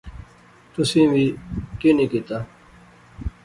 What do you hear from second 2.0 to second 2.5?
کیتیا